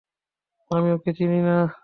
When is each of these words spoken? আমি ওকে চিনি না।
আমি 0.71 0.89
ওকে 0.93 1.11
চিনি 1.17 1.39
না। 1.47 1.55